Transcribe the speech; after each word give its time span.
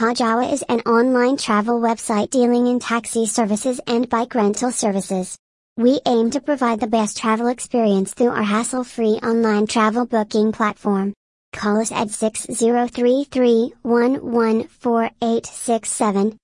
Kajaawa 0.00 0.48
is 0.50 0.62
an 0.62 0.80
online 0.86 1.36
travel 1.36 1.78
website 1.78 2.30
dealing 2.30 2.66
in 2.66 2.80
taxi 2.80 3.26
services 3.26 3.78
and 3.86 4.08
bike 4.08 4.34
rental 4.34 4.72
services. 4.72 5.36
We 5.76 6.00
aim 6.06 6.30
to 6.30 6.40
provide 6.40 6.80
the 6.80 6.86
best 6.86 7.18
travel 7.18 7.48
experience 7.48 8.14
through 8.14 8.30
our 8.30 8.42
hassle-free 8.42 9.20
online 9.22 9.66
travel 9.66 10.06
booking 10.06 10.52
platform. 10.52 11.12
Call 11.52 11.82
us 11.82 11.92
at 11.92 12.08
6033 12.08 13.74
114867 13.82 16.38